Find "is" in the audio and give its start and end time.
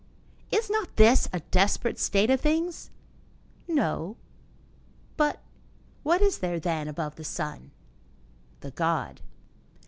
0.49-0.67, 6.23-6.39